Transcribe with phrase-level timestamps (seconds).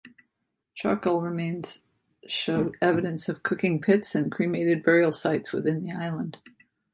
[0.73, 1.81] Charcoal remains
[2.25, 6.39] show evidence of cooking pits and cremated burial sites within the island.